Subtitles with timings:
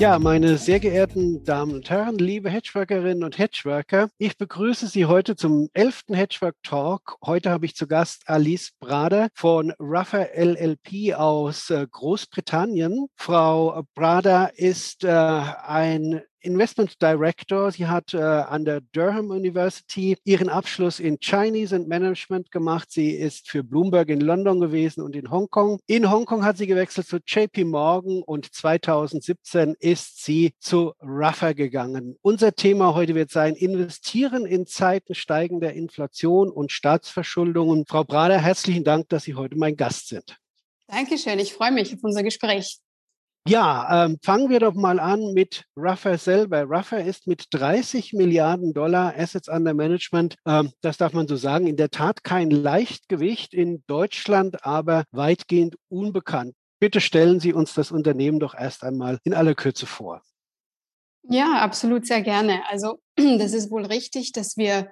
[0.00, 5.36] Ja, meine sehr geehrten Damen und Herren, liebe Hedgeworkerinnen und Hedgeworker, ich begrüße Sie heute
[5.36, 6.04] zum 11.
[6.12, 7.18] Hedgework Talk.
[7.22, 13.08] Heute habe ich zu Gast Alice Brader von Ruffer LLP aus äh, Großbritannien.
[13.14, 17.70] Frau Brader ist äh, ein Investment Director.
[17.70, 22.90] Sie hat äh, an der Durham University ihren Abschluss in Chinese and Management gemacht.
[22.90, 25.80] Sie ist für Bloomberg in London gewesen und in Hongkong.
[25.86, 32.16] In Hongkong hat sie gewechselt zu JP Morgan und 2017 ist sie zu Ruffer gegangen.
[32.22, 37.86] Unser Thema heute wird sein, investieren in Zeiten steigender Inflation und Staatsverschuldungen.
[37.86, 40.36] Frau Brader, herzlichen Dank, dass Sie heute mein Gast sind.
[40.88, 41.38] Dankeschön.
[41.38, 42.80] Ich freue mich auf unser Gespräch.
[43.48, 46.64] Ja, ähm, fangen wir doch mal an mit Ruffer selber.
[46.64, 51.66] Ruffer ist mit 30 Milliarden Dollar Assets under Management, ähm, das darf man so sagen,
[51.66, 56.54] in der Tat kein Leichtgewicht in Deutschland, aber weitgehend unbekannt.
[56.80, 60.22] Bitte stellen Sie uns das Unternehmen doch erst einmal in aller Kürze vor.
[61.22, 62.62] Ja, absolut sehr gerne.
[62.68, 64.90] Also das ist wohl richtig, dass wir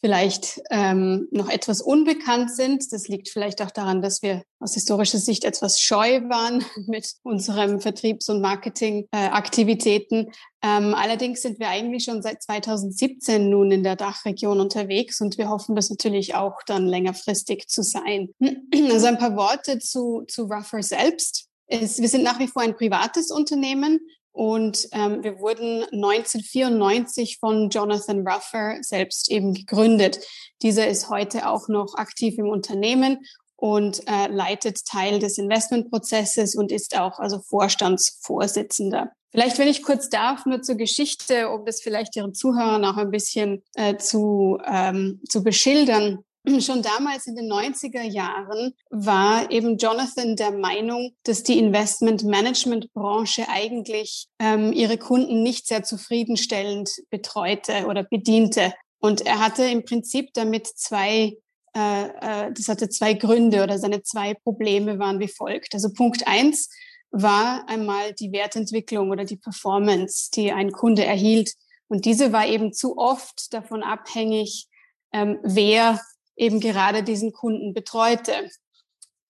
[0.00, 2.90] vielleicht ähm, noch etwas unbekannt sind.
[2.92, 7.80] Das liegt vielleicht auch daran, dass wir aus historischer Sicht etwas scheu waren mit unserem
[7.80, 10.28] Vertriebs- und Marketingaktivitäten.
[10.28, 15.38] Äh, ähm, allerdings sind wir eigentlich schon seit 2017 nun in der Dachregion unterwegs und
[15.38, 18.30] wir hoffen das natürlich auch dann längerfristig zu sein.
[18.90, 21.46] Also ein paar Worte zu, zu Ruffer selbst.
[21.66, 24.00] Es, wir sind nach wie vor ein privates Unternehmen
[24.32, 30.20] und ähm, wir wurden 1994 von Jonathan Ruffer selbst eben gegründet.
[30.62, 33.18] Dieser ist heute auch noch aktiv im Unternehmen
[33.56, 39.12] und äh, leitet Teil des Investmentprozesses und ist auch also Vorstandsvorsitzender.
[39.32, 43.10] Vielleicht, wenn ich kurz darf, nur zur Geschichte, um das vielleicht Ihren Zuhörern auch ein
[43.10, 46.24] bisschen äh, zu, ähm, zu beschildern.
[46.60, 54.28] Schon damals in den 90er Jahren war eben Jonathan der Meinung, dass die Investment-Management-Branche eigentlich
[54.38, 58.72] ähm, ihre Kunden nicht sehr zufriedenstellend betreute oder bediente.
[59.00, 61.36] Und er hatte im Prinzip damit zwei,
[61.74, 65.74] äh, äh, das hatte zwei Gründe oder seine zwei Probleme waren wie folgt.
[65.74, 66.68] Also Punkt eins
[67.10, 71.52] war einmal die Wertentwicklung oder die Performance, die ein Kunde erhielt.
[71.88, 74.68] Und diese war eben zu oft davon abhängig,
[75.12, 76.00] ähm, wer
[76.40, 78.50] eben gerade diesen Kunden betreute.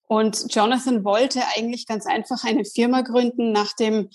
[0.07, 4.09] Und Jonathan wollte eigentlich ganz einfach eine Firma gründen nach dem,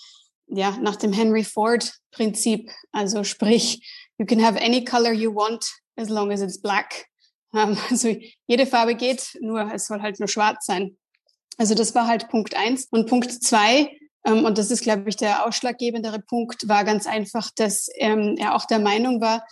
[0.47, 2.71] ja, nach dem Henry Ford Prinzip.
[2.91, 3.87] Also sprich,
[4.17, 5.63] you can have any color you want
[5.95, 7.05] as long as it's black.
[7.51, 8.15] Um, also
[8.47, 10.97] jede Farbe geht, nur es soll halt nur schwarz sein.
[11.57, 12.87] Also das war halt Punkt eins.
[12.89, 13.91] Und Punkt zwei,
[14.25, 18.55] ähm, und das ist, glaube ich, der ausschlaggebendere Punkt, war ganz einfach, dass ähm, er
[18.55, 19.45] auch der Meinung war,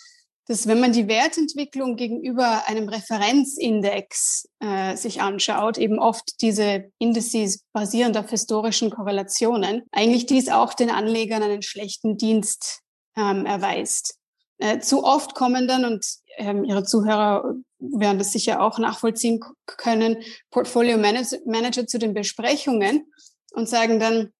[0.47, 7.63] dass wenn man die Wertentwicklung gegenüber einem Referenzindex äh, sich anschaut, eben oft diese Indices
[7.73, 12.81] basierend auf historischen Korrelationen, eigentlich dies auch den Anlegern einen schlechten Dienst
[13.17, 14.19] ähm, erweist.
[14.57, 16.05] Äh, zu oft kommen dann, und
[16.37, 20.17] ähm, Ihre Zuhörer werden das sicher auch nachvollziehen können,
[20.51, 23.11] Portfolio Manager, Manager zu den Besprechungen
[23.53, 24.31] und sagen dann,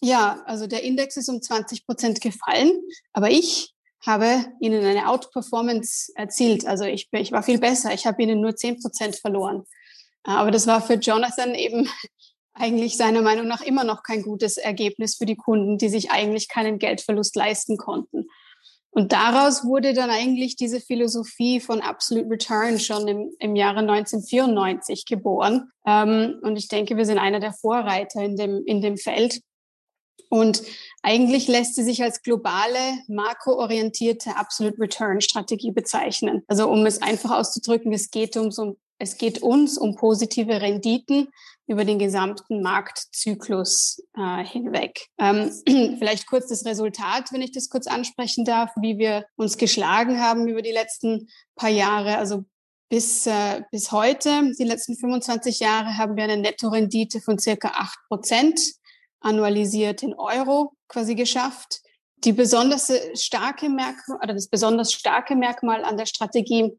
[0.00, 2.70] ja, also der Index ist um 20 Prozent gefallen,
[3.12, 3.74] aber ich
[4.06, 6.66] habe ihnen eine Outperformance erzielt.
[6.66, 7.92] Also ich, ich war viel besser.
[7.92, 9.64] Ich habe ihnen nur zehn Prozent verloren.
[10.22, 11.88] Aber das war für Jonathan eben
[12.54, 16.48] eigentlich seiner Meinung nach immer noch kein gutes Ergebnis für die Kunden, die sich eigentlich
[16.48, 18.26] keinen Geldverlust leisten konnten.
[18.90, 25.04] Und daraus wurde dann eigentlich diese Philosophie von Absolute Return schon im, im Jahre 1994
[25.06, 25.70] geboren.
[25.86, 29.40] Ähm, und ich denke, wir sind einer der Vorreiter in dem, in dem Feld.
[30.28, 30.62] Und
[31.02, 32.78] eigentlich lässt sie sich als globale,
[33.08, 36.42] makroorientierte Absolute Return Strategie bezeichnen.
[36.48, 41.28] Also um es einfach auszudrücken, es geht, ums, um, es geht uns um positive Renditen
[41.66, 45.06] über den gesamten Marktzyklus äh, hinweg.
[45.18, 45.52] Ähm,
[45.98, 50.48] vielleicht kurz das Resultat, wenn ich das kurz ansprechen darf, wie wir uns geschlagen haben
[50.48, 52.16] über die letzten paar Jahre.
[52.16, 52.44] Also
[52.88, 57.98] bis, äh, bis heute, die letzten 25 Jahre, haben wir eine Nettorendite von circa acht
[58.08, 58.60] Prozent
[59.20, 61.80] annualisiert in Euro quasi geschafft.
[62.24, 66.76] Die besonders starke Merkmal, oder das besonders starke Merkmal an der Strategie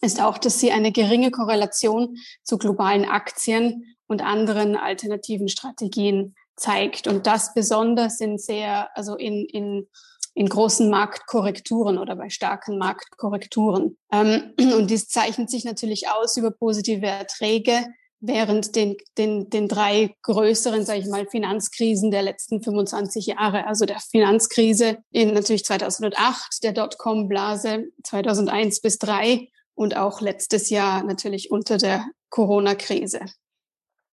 [0.00, 7.06] ist auch, dass sie eine geringe Korrelation zu globalen Aktien und anderen alternativen Strategien zeigt.
[7.06, 9.88] Und das besonders in sehr, also in, in,
[10.34, 13.98] in großen Marktkorrekturen oder bei starken Marktkorrekturen.
[14.10, 17.86] Ähm, und dies zeichnet sich natürlich aus über positive Erträge,
[18.20, 23.66] während den, den, den drei größeren, sage ich mal, Finanzkrisen der letzten 25 Jahre.
[23.66, 31.02] Also der Finanzkrise in natürlich 2008, der Dotcom-Blase 2001 bis 3 und auch letztes Jahr
[31.02, 33.20] natürlich unter der Corona-Krise.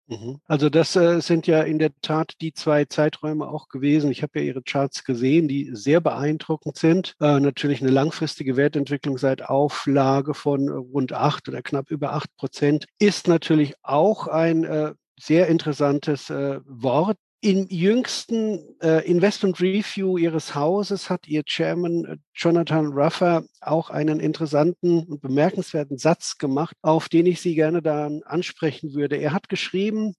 [0.08, 0.40] Mhm.
[0.46, 4.10] Also das äh, sind ja in der Tat die zwei Zeiträume auch gewesen.
[4.10, 7.16] Ich habe ja Ihre Charts gesehen, die sehr beeindruckend sind.
[7.20, 12.86] Äh, natürlich eine langfristige Wertentwicklung seit Auflage von rund acht oder knapp über acht Prozent
[13.00, 17.18] ist natürlich auch ein äh, sehr interessantes äh, Wort.
[17.40, 24.20] Im jüngsten äh, Investment Review Ihres Hauses hat Ihr Chairman äh, Jonathan Ruffer auch einen
[24.20, 29.18] interessanten und bemerkenswerten Satz gemacht, auf den ich Sie gerne dann ansprechen würde.
[29.18, 30.16] Er hat geschrieben,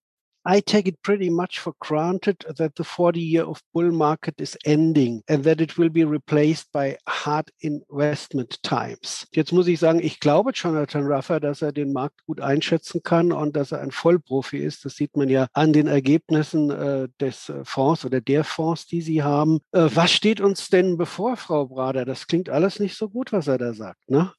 [0.51, 4.57] I take it pretty much for granted that the 40 year of bull market is
[4.65, 9.27] ending and that it will be replaced by hard investment times.
[9.33, 13.31] Jetzt muss ich sagen, ich glaube Jonathan Ruffer, dass er den Markt gut einschätzen kann
[13.31, 14.87] und dass er ein Vollprofi ist.
[14.87, 19.23] Das sieht man ja an den Ergebnissen äh, des Fonds oder der Fonds, die Sie
[19.23, 19.59] haben.
[19.73, 22.07] Äh, was steht uns denn bevor, Frau Brader?
[22.07, 24.33] Das klingt alles nicht so gut, was er da sagt, ne?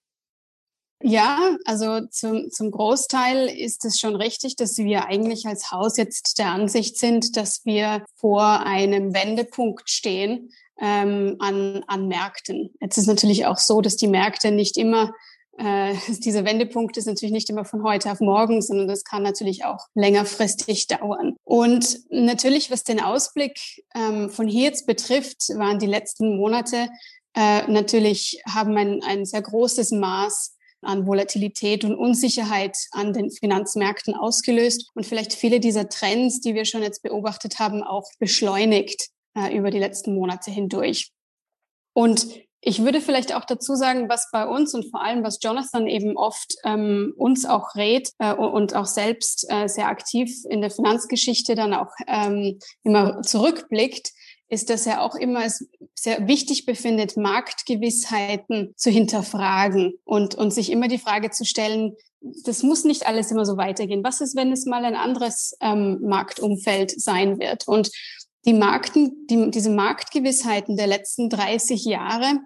[1.02, 6.38] Ja, also zum, zum Großteil ist es schon richtig, dass wir eigentlich als Haus jetzt
[6.40, 12.74] der Ansicht sind, dass wir vor einem Wendepunkt stehen ähm, an, an Märkten.
[12.82, 15.14] Jetzt ist natürlich auch so, dass die Märkte nicht immer
[15.58, 19.64] äh, dieser Wendepunkt ist natürlich nicht immer von heute auf morgen, sondern das kann natürlich
[19.64, 21.38] auch längerfristig dauern.
[21.46, 26.90] Und natürlich, was den Ausblick ähm, von hier jetzt betrifft, waren die letzten Monate
[27.36, 34.14] äh, natürlich haben ein, ein sehr großes Maß an Volatilität und Unsicherheit an den Finanzmärkten
[34.14, 39.56] ausgelöst und vielleicht viele dieser Trends, die wir schon jetzt beobachtet haben, auch beschleunigt äh,
[39.56, 41.12] über die letzten Monate hindurch.
[41.94, 42.28] Und
[42.62, 46.18] ich würde vielleicht auch dazu sagen, was bei uns und vor allem, was Jonathan eben
[46.18, 51.56] oft ähm, uns auch rät äh, und auch selbst äh, sehr aktiv in der Finanzgeschichte
[51.56, 54.12] dann auch ähm, immer zurückblickt,
[54.50, 60.72] ist, dass er auch immer es sehr wichtig befindet, Marktgewissheiten zu hinterfragen und, und sich
[60.72, 64.04] immer die Frage zu stellen, das muss nicht alles immer so weitergehen.
[64.04, 67.68] Was ist, wenn es mal ein anderes ähm, Marktumfeld sein wird?
[67.68, 67.92] Und
[68.46, 72.40] die Markten, die, diese Marktgewissheiten der letzten 30 Jahre,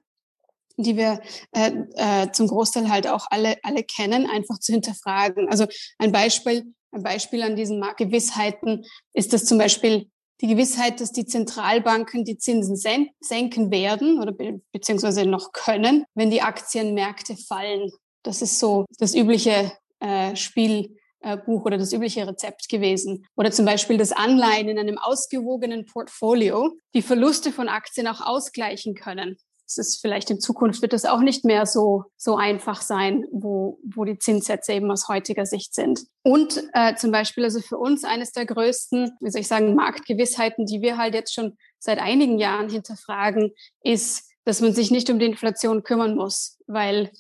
[0.78, 1.22] die wir
[1.52, 5.48] äh, äh, zum Großteil halt auch alle, alle kennen, einfach zu hinterfragen.
[5.50, 5.68] Also
[6.00, 10.10] ein Beispiel, ein Beispiel an diesen Marktgewissheiten ist das zum Beispiel
[10.42, 16.06] die Gewissheit, dass die Zentralbanken die Zinsen sen senken werden oder be beziehungsweise noch können,
[16.16, 17.92] wenn die Aktienmärkte fallen.
[18.24, 23.26] Das ist so das übliche äh, Spielbuch oder das übliche Rezept gewesen.
[23.36, 28.96] Oder zum Beispiel das Anleihen in einem ausgewogenen Portfolio die Verluste von Aktien auch ausgleichen
[28.96, 33.26] können es ist vielleicht in Zukunft wird das auch nicht mehr so, so einfach sein,
[33.32, 36.02] wo, wo die Zinssätze eben aus heutiger Sicht sind.
[36.24, 40.66] Und äh, zum Beispiel also für uns eines der größten, wie soll ich sagen, Marktgewissheiten,
[40.66, 43.52] die wir halt jetzt schon seit einigen Jahren hinterfragen,
[43.82, 47.12] ist, dass man sich nicht um die Inflation kümmern muss, weil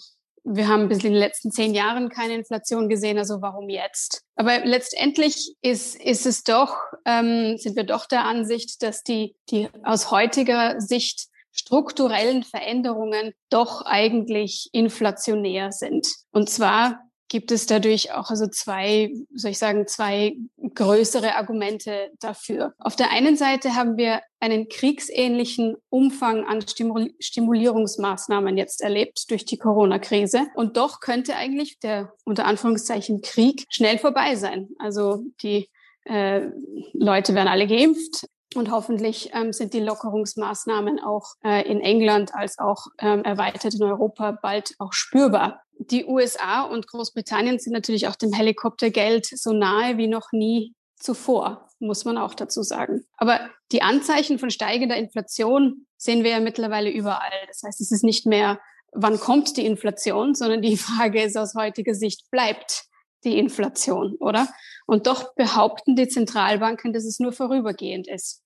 [0.46, 4.24] wir haben bis in den letzten zehn Jahren keine Inflation gesehen, also warum jetzt?
[4.36, 6.76] Aber letztendlich ist, ist es doch,
[7.06, 13.84] ähm, sind wir doch der Ansicht, dass die, die aus heutiger Sicht strukturellen Veränderungen doch
[13.86, 16.08] eigentlich inflationär sind.
[16.32, 17.00] Und zwar
[17.34, 20.36] gibt es dadurch auch also zwei, soll ich sagen, zwei
[20.76, 22.76] größere Argumente dafür.
[22.78, 29.58] Auf der einen Seite haben wir einen kriegsähnlichen Umfang an Stimulierungsmaßnahmen jetzt erlebt durch die
[29.58, 30.46] Corona-Krise.
[30.54, 34.70] Und doch könnte eigentlich der unter Anführungszeichen Krieg schnell vorbei sein.
[34.78, 35.70] Also die
[36.06, 36.50] äh,
[36.94, 38.28] Leute werden alle geimpft.
[38.56, 43.84] Und hoffentlich ähm, sind die Lockerungsmaßnahmen auch äh, in England als auch ähm, erweitert in
[43.84, 45.64] Europa bald auch spürbar.
[45.80, 51.68] Die USA und Großbritannien sind natürlich auch dem Helikoptergeld so nahe wie noch nie zuvor,
[51.80, 53.06] muss man auch dazu sagen.
[53.18, 57.32] Aber die Anzeichen von steigender Inflation sehen wir ja mittlerweile überall.
[57.48, 58.60] Das heißt, es ist nicht mehr,
[58.92, 62.86] wann kommt die Inflation, sondern die Frage ist aus heutiger Sicht, bleibt
[63.24, 64.48] die Inflation, oder?
[64.86, 68.43] Und doch behaupten die Zentralbanken, dass es nur vorübergehend ist.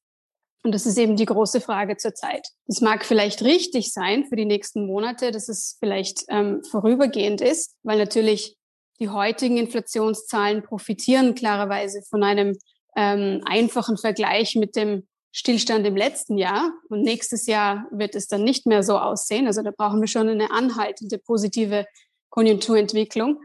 [0.67, 2.45] Und das ist eben die große Frage zurzeit.
[2.67, 7.73] Es mag vielleicht richtig sein für die nächsten Monate, dass es vielleicht ähm, vorübergehend ist,
[7.83, 8.57] weil natürlich
[8.99, 12.57] die heutigen Inflationszahlen profitieren klarerweise von einem
[12.97, 16.73] ähm, einfachen Vergleich mit dem Stillstand im letzten Jahr.
[16.89, 19.47] Und nächstes Jahr wird es dann nicht mehr so aussehen.
[19.47, 21.85] Also da brauchen wir schon eine anhaltende positive
[22.27, 23.39] Konjunkturentwicklung,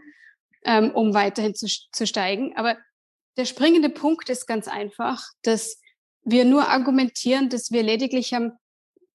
[0.64, 2.56] ähm, um weiterhin zu, zu steigen.
[2.56, 2.76] Aber
[3.36, 5.78] der springende Punkt ist ganz einfach, dass
[6.24, 8.52] wir nur argumentieren, dass wir lediglich haben,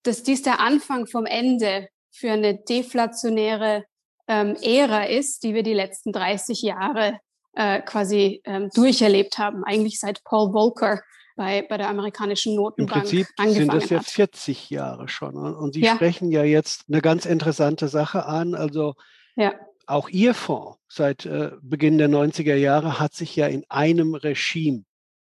[0.04, 3.86] dass dies der Anfang vom Ende für eine deflationäre
[4.28, 7.20] ähm, Ära ist, die wir die letzten 30 Jahre
[7.54, 11.02] äh, quasi ähm, durcherlebt haben, eigentlich seit Paul Volcker
[11.36, 14.06] bei, bei der amerikanischen Notenbank Im Prinzip angefangen sind das ja hat.
[14.06, 15.36] 40 Jahre schon.
[15.36, 15.96] Und Sie Ja.
[15.96, 18.56] sprechen ja jetzt eine ganz interessante Sache an.
[18.56, 18.96] Also
[19.36, 19.54] Ja,
[19.86, 24.84] auch Ihr Fonds seit äh, Beginn der 90er Jahre hat sich ja in einem Regime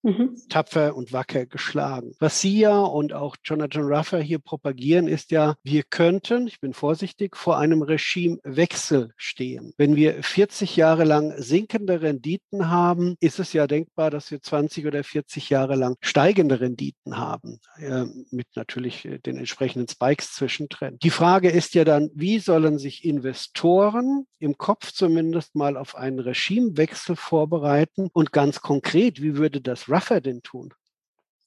[0.04, 0.38] mhm.
[0.50, 2.14] tapfer und wacker geschlagen.
[2.20, 6.74] Was Sie ja und auch Jonathan Ruffer hier propagieren, ist ja, wir könnten, ich bin
[6.74, 9.74] vorsichtig, vor einem Regimewechsel stehen.
[9.78, 14.86] Wenn wir 40 Jahre lang sinkende Renditen haben, ist es ja denkbar, dass wir 20
[14.86, 20.98] oder 40 Jahre lang steigende Renditen haben, äh, mit natürlich äh, den entsprechenden Spikes zwischendrin.
[21.02, 26.20] Die Frage ist ja dann, wie sollen sich Investoren im Kopf zumindest mal auf einen
[26.20, 30.74] Regimewechsel vorbereiten und ganz konkret, wie würde das Ruffer denn tun?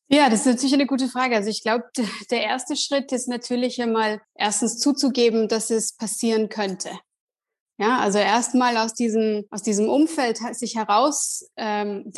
[0.08, 1.36] Ja, das ist natürlich eine gute Frage.
[1.36, 1.84] Also ich glaube,
[2.30, 6.90] der erste Schritt ist natürlich einmal erstens zuzugeben, dass es passieren könnte.
[7.78, 12.12] Ja, also erstmal aus diesem, aus diesem Umfeld sich heraus ähm,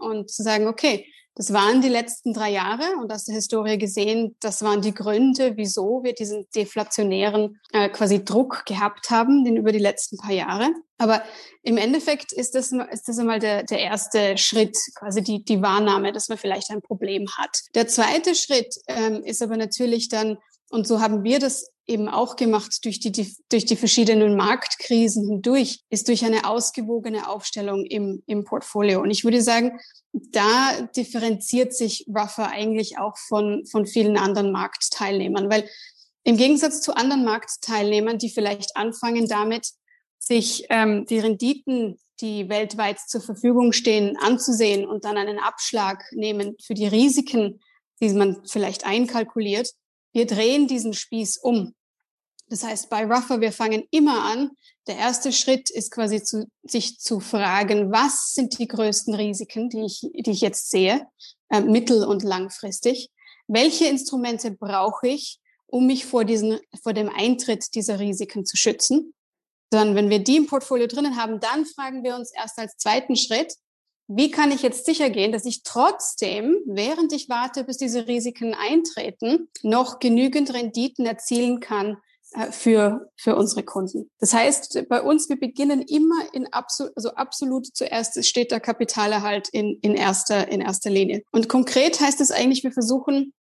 [0.00, 1.06] und zu sagen, okay,
[1.38, 5.52] das waren die letzten drei Jahre und aus der Historie gesehen, das waren die Gründe,
[5.56, 10.68] wieso wir diesen deflationären äh, quasi Druck gehabt haben, den über die letzten paar Jahre.
[10.98, 11.22] Aber
[11.62, 16.10] im Endeffekt ist das, ist das einmal der, der erste Schritt, quasi die, die Wahrnahme,
[16.10, 17.56] dass man vielleicht ein Problem hat.
[17.76, 20.38] Der zweite Schritt ähm, ist aber natürlich dann,
[20.70, 25.26] und so haben wir das eben auch gemacht durch die, die, durch die verschiedenen Marktkrisen
[25.26, 29.00] hindurch, ist durch eine ausgewogene Aufstellung im, im Portfolio.
[29.00, 29.80] Und ich würde sagen,
[30.12, 35.68] da differenziert sich Ruffer eigentlich auch von, von vielen anderen Marktteilnehmern, weil
[36.24, 39.68] im Gegensatz zu anderen Marktteilnehmern, die vielleicht anfangen damit,
[40.18, 46.56] sich ähm, die Renditen, die weltweit zur Verfügung stehen, anzusehen und dann einen Abschlag nehmen
[46.62, 47.60] für die Risiken,
[48.00, 49.72] die man vielleicht einkalkuliert,
[50.12, 51.74] wir drehen diesen Spieß um.
[52.50, 54.50] Das heißt, bei Ruffer, wir fangen immer an.
[54.86, 59.84] Der erste Schritt ist quasi zu, sich zu fragen, was sind die größten Risiken, die
[59.84, 61.06] ich, die ich jetzt sehe,
[61.50, 63.10] äh, mittel- und langfristig?
[63.48, 69.14] Welche Instrumente brauche ich, um mich vor, diesen, vor dem Eintritt dieser Risiken zu schützen?
[69.70, 73.16] Dann, wenn wir die im Portfolio drinnen haben, dann fragen wir uns erst als zweiten
[73.16, 73.54] Schritt,
[74.10, 78.54] wie kann ich jetzt sicher gehen, dass ich trotzdem, während ich warte, bis diese Risiken
[78.54, 81.98] eintreten, noch genügend Renditen erzielen kann,
[82.50, 84.10] für, für unsere Kunden.
[84.18, 89.48] Das heißt, bei uns, wir beginnen immer in absolut, also absolut zuerst steht der Kapitalerhalt
[89.48, 91.22] in, in erster, in erster Linie.
[91.32, 93.32] Und konkret heißt es eigentlich, wir versuchen,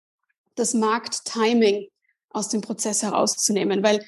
[0.55, 1.89] das Markttiming
[2.31, 4.05] aus dem Prozess herauszunehmen, weil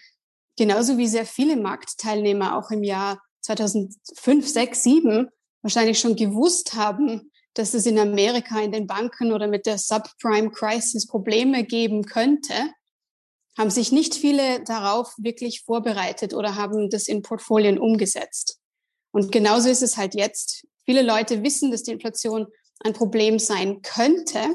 [0.56, 5.28] genauso wie sehr viele Marktteilnehmer auch im Jahr 2005, 6, 7
[5.62, 10.50] wahrscheinlich schon gewusst haben, dass es in Amerika in den Banken oder mit der Subprime
[10.50, 12.54] Crisis Probleme geben könnte,
[13.58, 18.58] haben sich nicht viele darauf wirklich vorbereitet oder haben das in Portfolien umgesetzt.
[19.10, 20.66] Und genauso ist es halt jetzt.
[20.84, 22.46] Viele Leute wissen, dass die Inflation
[22.80, 24.54] ein Problem sein könnte,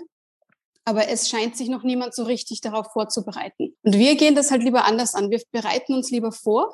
[0.85, 3.75] aber es scheint sich noch niemand so richtig darauf vorzubereiten.
[3.83, 5.29] Und wir gehen das halt lieber anders an.
[5.29, 6.73] Wir bereiten uns lieber vor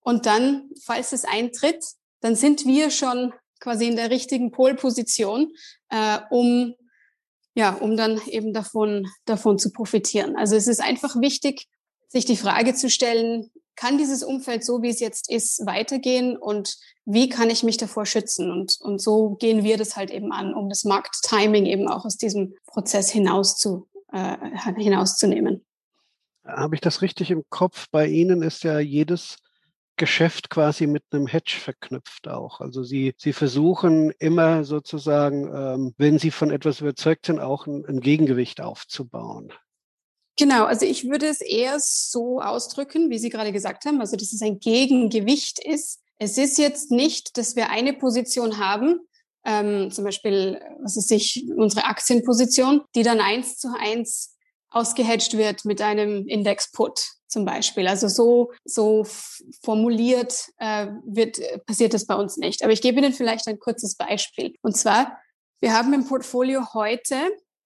[0.00, 1.84] und dann, falls es eintritt,
[2.20, 5.52] dann sind wir schon quasi in der richtigen Polposition,
[5.90, 6.74] äh, um
[7.54, 10.36] ja, um dann eben davon, davon zu profitieren.
[10.36, 11.68] Also es ist einfach wichtig,
[12.08, 16.76] sich die Frage zu stellen, kann dieses Umfeld so, wie es jetzt ist, weitergehen und
[17.04, 18.50] wie kann ich mich davor schützen?
[18.50, 22.16] Und, und so gehen wir das halt eben an, um das Markttiming eben auch aus
[22.16, 24.36] diesem Prozess hinaus zu, äh,
[24.76, 25.64] hinauszunehmen.
[26.44, 27.86] Habe ich das richtig im Kopf?
[27.90, 29.38] Bei Ihnen ist ja jedes
[29.96, 32.60] Geschäft quasi mit einem Hedge verknüpft auch.
[32.60, 37.84] Also Sie, Sie versuchen immer sozusagen, ähm, wenn Sie von etwas überzeugt sind, auch ein,
[37.86, 39.52] ein Gegengewicht aufzubauen.
[40.38, 44.32] Genau, also ich würde es eher so ausdrücken, wie Sie gerade gesagt haben, also dass
[44.32, 46.00] es ein Gegengewicht ist.
[46.18, 49.00] Es ist jetzt nicht, dass wir eine Position haben,
[49.44, 54.36] ähm, zum Beispiel, was ist sich, unsere Aktienposition, die dann eins zu eins
[54.70, 57.88] ausgehedged wird mit einem Index-Put zum Beispiel.
[57.88, 59.04] Also so, so
[59.64, 62.62] formuliert äh, wird, passiert das bei uns nicht.
[62.62, 64.54] Aber ich gebe Ihnen vielleicht ein kurzes Beispiel.
[64.62, 65.18] Und zwar,
[65.60, 67.16] wir haben im Portfolio heute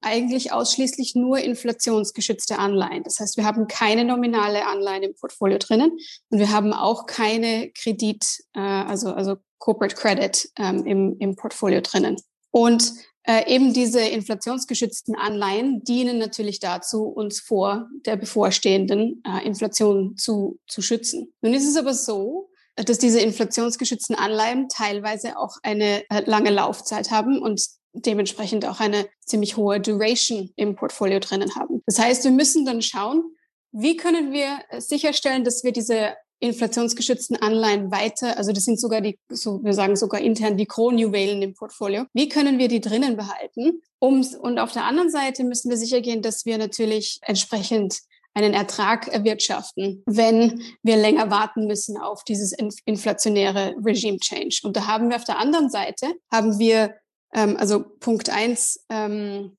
[0.02, 3.02] eigentlich ausschließlich nur inflationsgeschützte Anleihen.
[3.02, 5.90] Das heißt, wir haben keine nominale Anleihen im Portfolio drinnen
[6.30, 11.80] und wir haben auch keine Kredit, äh, also, also Corporate Credit ähm, im, im Portfolio
[11.80, 12.16] drinnen.
[12.50, 12.92] Und
[13.26, 20.60] äh, eben diese inflationsgeschützten Anleihen dienen natürlich dazu, uns vor der bevorstehenden äh, Inflation zu,
[20.68, 21.32] zu schützen.
[21.40, 27.10] Nun ist es aber so, dass diese inflationsgeschützten Anleihen teilweise auch eine äh, lange Laufzeit
[27.10, 31.82] haben und dementsprechend auch eine ziemlich hohe Duration im Portfolio drinnen haben.
[31.86, 33.24] Das heißt, wir müssen dann schauen,
[33.72, 39.18] wie können wir sicherstellen, dass wir diese inflationsgeschützten Anleihen weiter, also das sind sogar die,
[39.28, 42.04] so wir sagen sogar intern die Kronjuwelen im Portfolio.
[42.12, 43.80] Wie können wir die drinnen behalten?
[44.00, 48.00] Ums, und auf der anderen Seite müssen wir sicher gehen, dass wir natürlich entsprechend
[48.34, 52.52] einen Ertrag erwirtschaften, wenn wir länger warten müssen auf dieses
[52.84, 54.60] inflationäre Regime Change.
[54.64, 56.94] Und da haben wir auf der anderen Seite, haben wir,
[57.32, 59.56] ähm, also Punkt eins, ähm,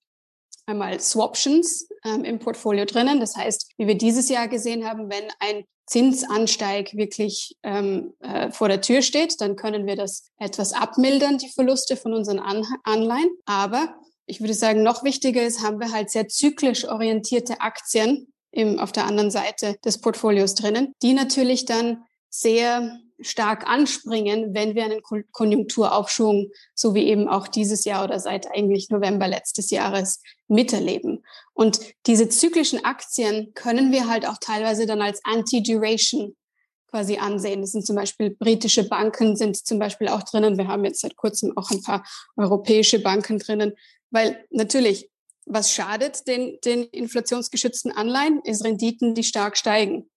[0.68, 3.20] einmal Swaptions ähm, im Portfolio drinnen.
[3.20, 8.68] Das heißt, wie wir dieses Jahr gesehen haben, wenn ein Zinsansteig wirklich ähm, äh, vor
[8.68, 13.30] der Tür steht, dann können wir das etwas abmildern, die Verluste von unseren An Anleihen.
[13.46, 13.96] Aber
[14.26, 18.92] ich würde sagen, noch wichtiger ist, haben wir halt sehr zyklisch orientierte Aktien im, auf
[18.92, 25.02] der anderen Seite des Portfolios drinnen, die natürlich dann sehr stark anspringen, wenn wir einen
[25.32, 31.26] Konjunkturaufschwung, so wie eben auch dieses Jahr oder seit eigentlich November letztes Jahres miterleben.
[31.54, 36.36] Und diese zyklischen Aktien können wir halt auch teilweise dann als Anti-Duration
[36.90, 37.62] quasi ansehen.
[37.62, 40.58] Das sind zum Beispiel britische Banken sind zum Beispiel auch drinnen.
[40.58, 42.06] Wir haben jetzt seit kurzem auch ein paar
[42.38, 43.74] europäische Banken drinnen,
[44.10, 45.10] weil natürlich
[45.50, 50.10] was schadet den, den inflationsgeschützten Anleihen, ist Renditen, die stark steigen.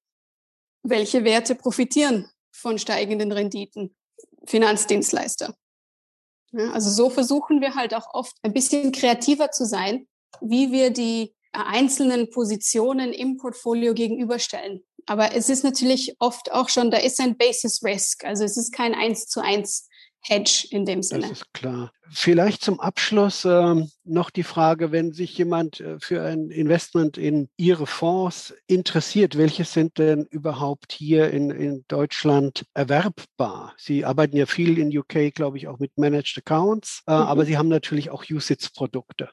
[0.82, 2.28] Welche Werte profitieren
[2.60, 3.96] von steigenden Renditen?
[4.46, 5.54] Finanzdienstleister.
[6.52, 10.08] Ja, also so versuchen wir halt auch oft ein bisschen kreativer zu sein,
[10.40, 14.84] wie wir die einzelnen Positionen im Portfolio gegenüberstellen.
[15.06, 18.24] Aber es ist natürlich oft auch schon, da ist ein Basis Risk.
[18.24, 19.88] Also es ist kein eins zu eins
[20.22, 21.22] Hedge in dem Sinne.
[21.22, 21.92] Das ist klar.
[22.12, 23.74] Vielleicht zum Abschluss äh,
[24.04, 29.64] noch die Frage, wenn sich jemand äh, für ein Investment in Ihre Fonds interessiert, welche
[29.64, 33.74] sind denn überhaupt hier in, in Deutschland erwerbbar?
[33.76, 37.16] Sie arbeiten ja viel in UK, glaube ich, auch mit Managed Accounts, äh, mhm.
[37.16, 39.30] aber Sie haben natürlich auch USITS-Produkte.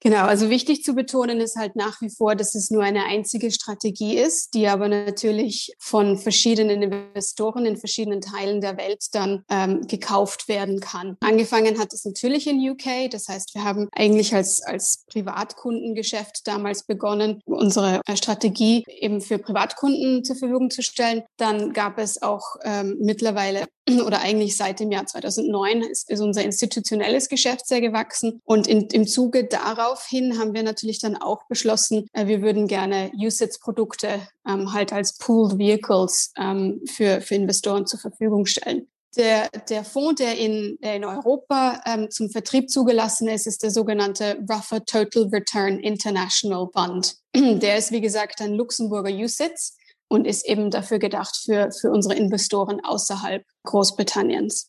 [0.00, 3.50] Genau, also wichtig zu betonen ist halt nach wie vor, dass es nur eine einzige
[3.50, 9.86] Strategie ist, die aber natürlich von verschiedenen Investoren in verschiedenen Teilen der Welt dann ähm,
[9.86, 11.16] gekauft werden kann.
[11.20, 16.84] Angefangen hat es natürlich in UK, das heißt, wir haben eigentlich als, als Privatkundengeschäft damals
[16.84, 21.22] begonnen, unsere äh, Strategie eben für Privatkunden zur Verfügung zu stellen.
[21.38, 23.66] Dann gab es auch ähm, mittlerweile
[24.04, 28.40] oder eigentlich seit dem Jahr 2009 ist, ist unser institutionelles Geschäft sehr gewachsen.
[28.44, 29.44] Und in, im Zuge
[29.86, 35.16] daraufhin haben wir natürlich dann auch beschlossen, äh, wir würden gerne USITS-Produkte ähm, halt als
[35.18, 38.88] Pooled Vehicles ähm, für, für Investoren zur Verfügung stellen.
[39.16, 43.70] Der, der Fonds, der in, der in Europa ähm, zum Vertrieb zugelassen ist, ist der
[43.70, 47.16] sogenannte Rougher Total Return International Fund.
[47.34, 49.74] Der ist, wie gesagt, ein Luxemburger USITS
[50.08, 54.68] und ist eben dafür gedacht für, für unsere Investoren außerhalb Großbritanniens.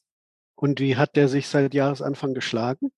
[0.56, 2.92] Und wie hat der sich seit Jahresanfang geschlagen?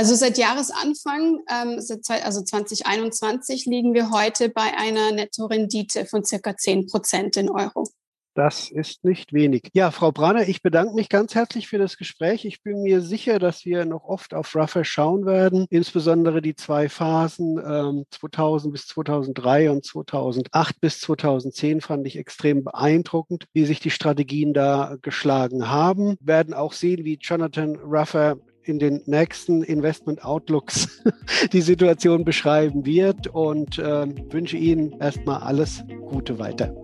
[0.00, 6.56] Also seit Jahresanfang, ähm, seit, also 2021, liegen wir heute bei einer Nettorendite von circa
[6.56, 7.86] 10 Prozent in Euro.
[8.32, 9.68] Das ist nicht wenig.
[9.74, 12.46] Ja, Frau Branner, ich bedanke mich ganz herzlich für das Gespräch.
[12.46, 16.88] Ich bin mir sicher, dass wir noch oft auf Ruffer schauen werden, insbesondere die zwei
[16.88, 23.80] Phasen ähm, 2000 bis 2003 und 2008 bis 2010 fand ich extrem beeindruckend, wie sich
[23.80, 26.16] die Strategien da geschlagen haben.
[26.20, 28.38] Wir werden auch sehen, wie Jonathan Ruffer
[28.70, 31.02] in den nächsten Investment Outlooks
[31.52, 36.74] die Situation beschreiben wird und äh, wünsche Ihnen erstmal alles Gute weiter.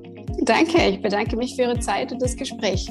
[0.43, 2.91] Danke, ich bedanke mich für Ihre Zeit und das Gespräch.